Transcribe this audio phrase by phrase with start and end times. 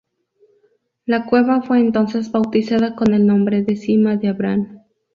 [1.05, 4.81] La cueva fue entonces bautizada con el nombre de Sima de Abraham.